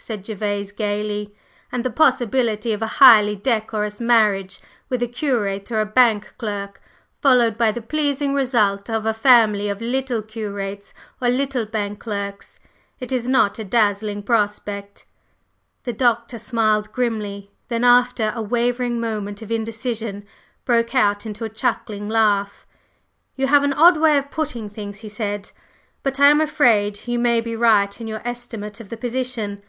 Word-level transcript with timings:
said 0.00 0.24
Gervase 0.24 0.70
gayly. 0.70 1.34
"And 1.72 1.84
the 1.84 1.90
possibility 1.90 2.72
of 2.72 2.80
a 2.80 2.86
highly 3.02 3.34
decorous 3.34 4.00
marriage 4.00 4.60
with 4.88 5.02
a 5.02 5.08
curate 5.08 5.72
or 5.72 5.80
a 5.80 5.86
bank 5.86 6.32
clerk, 6.38 6.80
followed 7.20 7.58
by 7.58 7.72
the 7.72 7.82
pleasing 7.82 8.32
result 8.32 8.88
of 8.88 9.04
a 9.04 9.12
family 9.12 9.68
of 9.68 9.82
little 9.82 10.22
curates 10.22 10.94
or 11.20 11.28
little 11.28 11.66
bank 11.66 11.98
clerks. 11.98 12.60
It 13.00 13.10
is 13.12 13.28
not 13.28 13.58
a 13.58 13.64
dazzling 13.64 14.22
prospect!" 14.22 15.04
The 15.82 15.92
Doctor 15.92 16.38
smiled 16.38 16.92
grimly; 16.92 17.50
then 17.68 17.82
after 17.82 18.32
a 18.34 18.40
wavering 18.42 19.00
moment 19.00 19.42
of 19.42 19.50
indecision, 19.52 20.24
broke 20.64 20.94
out 20.94 21.26
into 21.26 21.44
a 21.44 21.50
chuckling 21.50 22.08
laugh. 22.08 22.64
"You 23.36 23.48
have 23.48 23.64
an 23.64 23.72
odd 23.74 23.96
way 23.98 24.16
of 24.16 24.30
putting 24.30 24.70
things," 24.70 24.98
he 25.00 25.08
said. 25.08 25.50
"But 26.04 26.20
I'm 26.20 26.40
afraid 26.40 27.00
you 27.08 27.18
may 27.18 27.40
be 27.42 27.56
right 27.56 28.00
in 28.00 28.06
your 28.06 28.22
estimate 28.24 28.80
of 28.80 28.88
the 28.88 28.96
position. 28.96 29.60